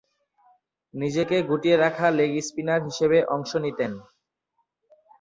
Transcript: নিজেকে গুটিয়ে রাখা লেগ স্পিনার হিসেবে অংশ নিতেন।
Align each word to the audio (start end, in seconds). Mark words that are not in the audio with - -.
নিজেকে 0.93 1.37
গুটিয়ে 1.49 1.75
রাখা 1.77 2.07
লেগ 2.17 2.31
স্পিনার 2.47 2.79
হিসেবে 2.87 3.17
অংশ 3.35 3.51
নিতেন। 3.65 3.91